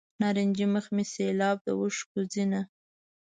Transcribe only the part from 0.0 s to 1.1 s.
نارنجي مخ مې